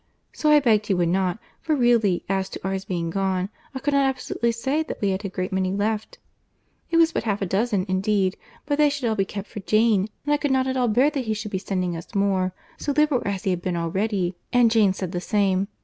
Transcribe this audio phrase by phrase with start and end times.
[0.33, 4.07] So I begged he would not—for really as to ours being gone, I could not
[4.09, 8.35] absolutely say that we had a great many left—it was but half a dozen indeed;
[8.65, 11.11] but they should be all kept for Jane; and I could not at all bear
[11.11, 14.71] that he should be sending us more, so liberal as he had been already; and
[14.71, 15.67] Jane said the same.